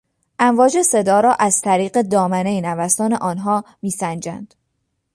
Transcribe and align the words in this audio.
امواج 0.39 0.81
صدا 0.81 1.19
را 1.19 1.33
از 1.33 1.61
طریق 1.61 2.01
دامنهی 2.01 2.61
نوسان 2.61 3.13
آنها 3.13 3.63
میسنجند. 3.81 4.53